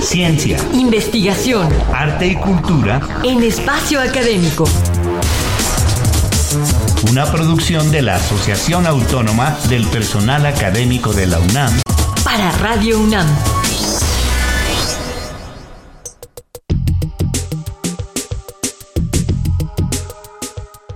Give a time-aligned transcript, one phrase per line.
[0.00, 4.64] Ciencia, investigación, arte y cultura en espacio académico.
[7.10, 11.80] Una producción de la Asociación Autónoma del Personal Académico de la UNAM
[12.24, 13.26] para Radio UNAM.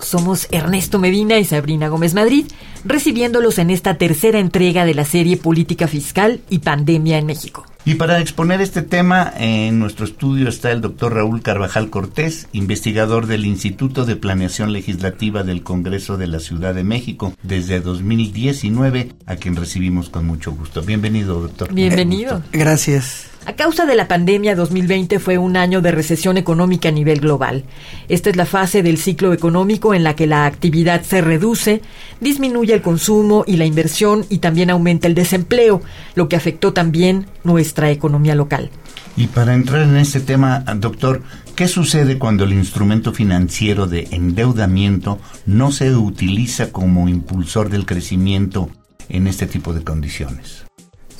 [0.00, 2.46] Somos Ernesto Medina y Sabrina Gómez Madrid,
[2.84, 7.66] recibiéndolos en esta tercera entrega de la serie Política Fiscal y Pandemia en México.
[7.86, 13.28] Y para exponer este tema, en nuestro estudio está el doctor Raúl Carvajal Cortés, investigador
[13.28, 19.36] del Instituto de Planeación Legislativa del Congreso de la Ciudad de México desde 2019, a
[19.36, 20.82] quien recibimos con mucho gusto.
[20.82, 21.72] Bienvenido, doctor.
[21.72, 22.42] Bienvenido.
[22.52, 23.35] Gracias.
[23.46, 27.62] A causa de la pandemia, 2020 fue un año de recesión económica a nivel global.
[28.08, 31.80] Esta es la fase del ciclo económico en la que la actividad se reduce,
[32.20, 35.80] disminuye el consumo y la inversión y también aumenta el desempleo,
[36.16, 38.68] lo que afectó también nuestra economía local.
[39.16, 41.22] Y para entrar en este tema, doctor,
[41.54, 48.70] ¿qué sucede cuando el instrumento financiero de endeudamiento no se utiliza como impulsor del crecimiento
[49.08, 50.64] en este tipo de condiciones?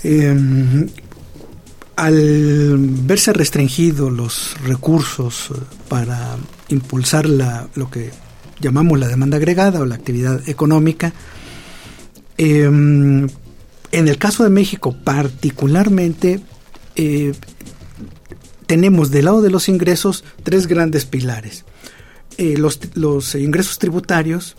[0.03, 0.37] Eh,
[1.97, 5.59] al verse restringidos los recursos eh,
[5.89, 6.37] para
[6.69, 8.11] impulsar la, lo que
[8.61, 11.15] llamamos la demanda agregada o la actividad económica,
[12.37, 13.27] em,
[13.93, 16.41] en el caso de México particularmente,
[16.97, 17.33] eh,
[18.67, 21.65] tenemos del lado de los ingresos tres grandes pilares.
[22.37, 24.57] Eh, los, los, ingresos tributarios,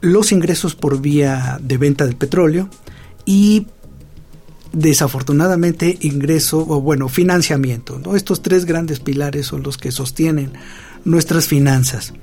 [0.00, 2.68] los ingresos por vía de venta del petróleo
[3.26, 3.66] y
[4.72, 8.00] desafortunadamente ingreso o bueno, financiamiento.
[8.16, 10.52] Estos tres grandes pilares son los que sostienen
[11.04, 12.14] nuestras finanzas.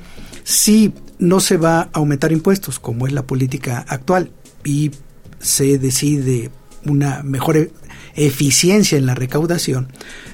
[0.43, 4.31] Si no se va a aumentar impuestos, como es la política actual,
[4.63, 4.91] y
[5.39, 6.49] se decide
[6.85, 7.71] una mejor e-,
[8.15, 9.89] eficiencia en la recaudación.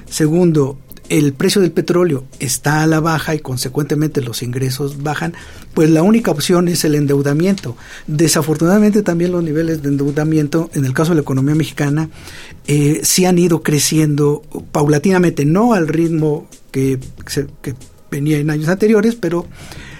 [0.10, 5.34] Segundo, el precio del petróleo está a la baja y consecuentemente los ingresos bajan,
[5.74, 7.76] pues la única opción es el endeudamiento.
[8.08, 12.10] Desafortunadamente también los niveles de endeudamiento, en el caso de la economía mexicana,
[12.68, 14.42] eh, sí han ido creciendo
[14.72, 17.00] paulatinamente, no al ritmo que,
[17.62, 17.76] que
[18.10, 19.46] venía en años anteriores, pero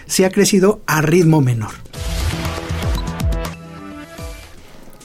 [0.08, 1.72] sí ha crecido a ritmo menor.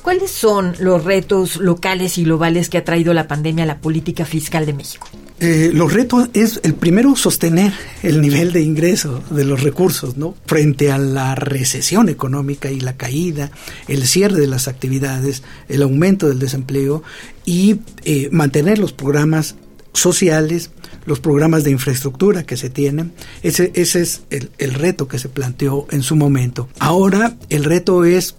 [0.03, 4.25] ¿Cuáles son los retos locales y globales que ha traído la pandemia a la política
[4.25, 5.07] fiscal de México?
[5.43, 10.15] Eh, los retos es el primero sostener el nivel de ingreso de los recursos.
[10.45, 13.51] Frente a la recesión económica y la caída,
[13.89, 17.03] el cierre de las actividades, el aumento del desempleo
[17.47, 19.57] y eh, mantener los programas
[19.95, 20.73] sociales,
[21.07, 23.13] los programas de infraestructura que se tienen.
[23.43, 26.69] Ese, ese es el reto que se planteó en su momento.
[26.79, 28.37] Ahora el reto es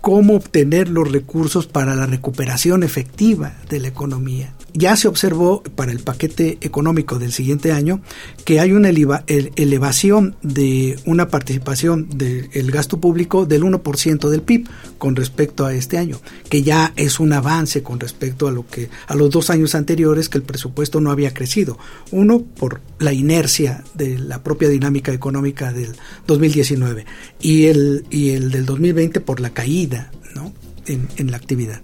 [0.00, 4.54] cómo obtener los recursos para la recuperación efectiva de la economía.
[4.72, 8.00] Ya se observó para el paquete económico del siguiente año
[8.44, 15.16] que hay una elevación de una participación del gasto público del 1% del PIB con
[15.16, 19.14] respecto a este año, que ya es un avance con respecto a lo que a
[19.14, 21.78] los dos años anteriores que el presupuesto no había crecido.
[22.10, 27.06] Uno por la inercia de la propia dinámica económica del 2019
[27.40, 30.52] y el y el del 2020 por la caída, ¿no?
[30.86, 31.80] en, en la actividad.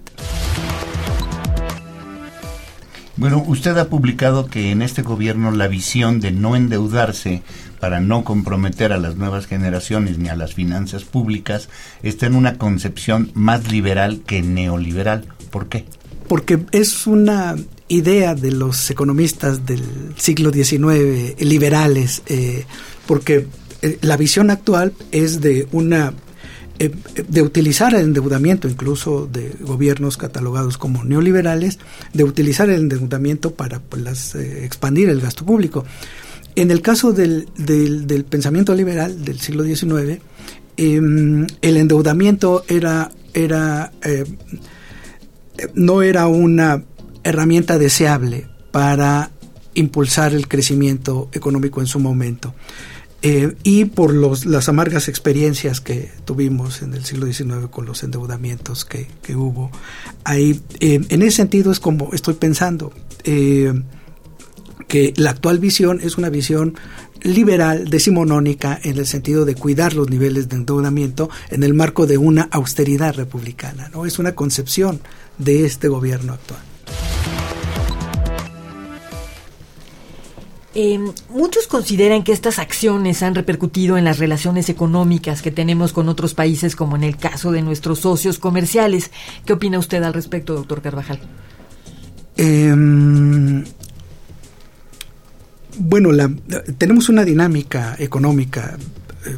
[3.18, 7.42] Bueno, usted ha publicado que en este gobierno la visión de no endeudarse
[7.80, 11.70] para no comprometer a las nuevas generaciones ni a las finanzas públicas
[12.02, 15.24] está en una concepción más liberal que neoliberal.
[15.50, 15.86] ¿Por qué?
[16.28, 17.56] Porque es una
[17.88, 19.82] idea de los economistas del
[20.16, 22.66] siglo XIX, liberales, eh,
[23.06, 23.46] porque
[23.80, 26.12] eh, la visión actual es de una
[26.78, 26.90] eh,
[27.28, 31.78] de utilizar el endeudamiento, incluso de gobiernos catalogados como neoliberales,
[32.12, 35.84] de utilizar el endeudamiento para pues, eh, expandir el gasto público.
[36.54, 40.20] En el caso del, del, pensamiento liberal del siglo XIX,
[40.76, 44.24] em, el endeudamiento era, era eh,
[45.74, 46.82] no era una
[47.24, 49.30] herramienta deseable para
[49.74, 52.54] impulsar el crecimiento económico en su momento.
[53.28, 58.04] Eh, y por los, las amargas experiencias que tuvimos en el siglo XIX con los
[58.04, 59.72] endeudamientos que, que hubo.
[60.22, 62.92] Ahí, eh, en ese sentido es como estoy pensando
[63.24, 63.82] eh,
[64.86, 66.76] que la actual visión es una visión
[67.20, 72.18] liberal, decimonónica, en el sentido de cuidar los niveles de endeudamiento en el marco de
[72.18, 73.90] una austeridad republicana.
[73.92, 74.06] ¿no?
[74.06, 75.00] Es una concepción
[75.36, 76.75] de este gobierno actual.
[80.78, 81.00] Eh,
[81.30, 86.34] muchos consideran que estas acciones han repercutido en las relaciones económicas que tenemos con otros
[86.34, 89.10] países, como en el caso de nuestros socios comerciales.
[89.46, 91.18] ¿Qué opina usted al respecto, doctor Carvajal?
[92.36, 93.64] Em,
[95.78, 96.30] bueno, la,
[96.76, 98.76] tenemos una dinámica económica
[99.24, 99.36] eh,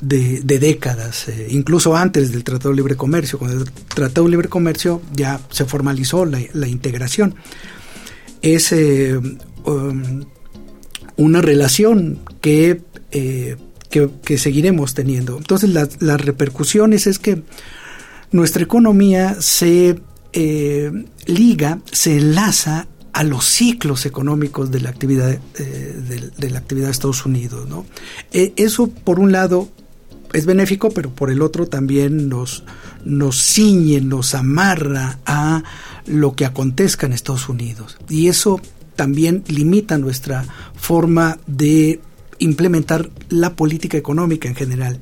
[0.00, 3.38] de, décadas, eh, incluso antes del Tratado de Libre Comercio.
[3.38, 7.34] Con el Tratado de Libre Comercio ya se formalizó la, integración.
[8.40, 9.20] Es eh,
[9.66, 10.24] um,
[11.18, 12.80] una relación que,
[13.10, 15.36] que, seguiremos teniendo.
[15.36, 17.42] Entonces, las repercusiones es que
[18.32, 20.00] nuestra economía se
[21.26, 22.86] liga, se enlaza
[23.18, 27.68] a los ciclos económicos de la actividad eh, de, la actividad Estados Unidos.
[27.68, 27.84] ¿no?
[28.32, 29.68] Eh, eso, por un lado,
[30.32, 32.62] es benéfico, pero por el otro también nos,
[33.04, 35.64] nos ciñe, nos amarra a
[36.06, 37.98] lo que acontezca en Estados Unidos.
[38.08, 38.60] Y eso
[38.98, 42.00] también limita nuestra forma de
[42.40, 44.98] implementar la política económica en general,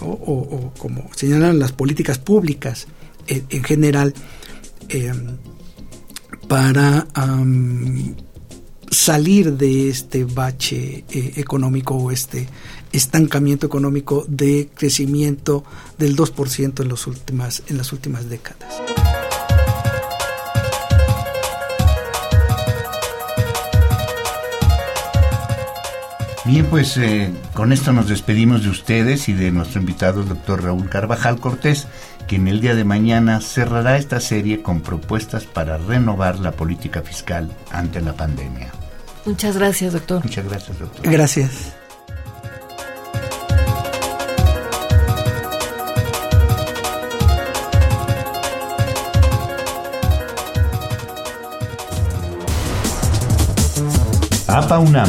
[0.00, 2.86] o, como señalan las políticas públicas
[3.26, 4.14] en, general.
[4.88, 5.12] Eh,
[6.48, 7.06] para
[8.90, 12.48] salir de este bache eh, económico o este
[12.92, 15.64] estancamiento económico de crecimiento
[15.98, 18.80] del 2% en, los últimas, en las últimas décadas.
[26.46, 30.62] Bien, pues eh, con esto nos despedimos de ustedes y de nuestro invitado, el doctor
[30.62, 31.88] Raúl Carvajal Cortés
[32.26, 37.50] quien el día de mañana cerrará esta serie con propuestas para renovar la política fiscal
[37.70, 38.72] ante la pandemia.
[39.24, 40.22] Muchas gracias, doctor.
[40.22, 41.10] Muchas gracias, doctor.
[41.10, 41.72] Gracias.
[54.48, 55.08] APA UNAM,